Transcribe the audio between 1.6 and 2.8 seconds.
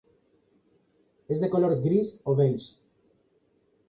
gris o beige.